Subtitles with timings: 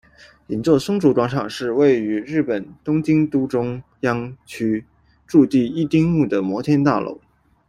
[0.47, 4.83] 银座松竹广场是位于日本东京都中央区
[5.27, 7.21] 筑地一丁目的摩天大楼。